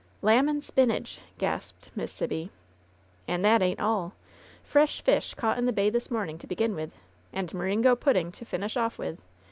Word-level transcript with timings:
"Lamb 0.23 0.49
and 0.49 0.63
spinach!" 0.63 1.19
gasped 1.37 1.91
Miss 1.95 2.11
Sibby. 2.11 2.49
"And 3.27 3.45
that 3.45 3.61
ain't 3.61 3.79
all. 3.79 4.15
Fresh 4.63 5.03
fish, 5.03 5.35
caught 5.35 5.59
in 5.59 5.67
the 5.67 5.71
bay 5.71 5.91
this 5.91 6.09
morning, 6.09 6.39
to 6.39 6.47
begin 6.47 6.73
with. 6.73 6.97
And 7.31 7.53
meringo 7.53 7.95
pudding 7.95 8.31
to 8.31 8.43
finish 8.43 8.75
off 8.75 8.97
with. 8.97 9.19